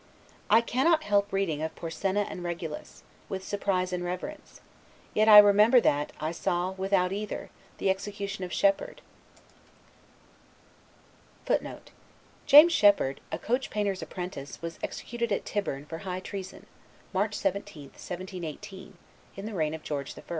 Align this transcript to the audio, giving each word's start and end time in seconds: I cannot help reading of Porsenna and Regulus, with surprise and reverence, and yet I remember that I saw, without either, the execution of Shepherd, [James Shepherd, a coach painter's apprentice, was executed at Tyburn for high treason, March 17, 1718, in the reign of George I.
I 0.49 0.61
cannot 0.61 1.03
help 1.03 1.31
reading 1.31 1.61
of 1.61 1.75
Porsenna 1.75 2.25
and 2.27 2.43
Regulus, 2.43 3.03
with 3.29 3.43
surprise 3.43 3.93
and 3.93 4.03
reverence, 4.03 4.53
and 4.57 5.07
yet 5.13 5.27
I 5.29 5.37
remember 5.37 5.79
that 5.79 6.11
I 6.19 6.31
saw, 6.31 6.71
without 6.71 7.11
either, 7.13 7.51
the 7.77 7.87
execution 7.91 8.43
of 8.43 8.51
Shepherd, 8.51 9.03
[James 12.47 12.73
Shepherd, 12.73 13.21
a 13.31 13.37
coach 13.37 13.69
painter's 13.69 14.01
apprentice, 14.01 14.59
was 14.59 14.79
executed 14.81 15.31
at 15.31 15.45
Tyburn 15.45 15.85
for 15.85 15.99
high 15.99 16.19
treason, 16.19 16.65
March 17.13 17.35
17, 17.35 17.89
1718, 17.89 18.97
in 19.35 19.45
the 19.45 19.53
reign 19.53 19.75
of 19.75 19.83
George 19.83 20.15
I. 20.17 20.23